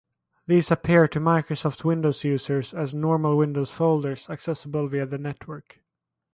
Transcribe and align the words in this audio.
These 0.47 0.71
appear 0.71 1.07
to 1.09 1.19
Microsoft 1.19 1.83
Windows 1.83 2.23
users 2.23 2.73
as 2.73 2.91
normal 2.91 3.37
Windows 3.37 3.69
folders 3.69 4.27
accessible 4.31 4.87
via 4.87 5.05
the 5.05 5.19
network. 5.19 5.79